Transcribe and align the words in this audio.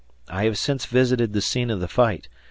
I 0.29 0.45
have 0.45 0.57
since 0.57 0.87
visited 0.87 1.33
the 1.33 1.41
scene 1.41 1.69
of 1.69 1.79
the 1.79 1.87
fight. 1.87 2.27